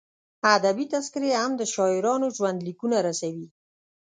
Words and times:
ادبي 0.55 0.85
تذکرې 0.93 1.31
هم 1.41 1.51
د 1.57 1.61
شاعرانو 1.73 2.27
ژوندلیکونه 2.37 2.97
رسوي. 3.07 3.47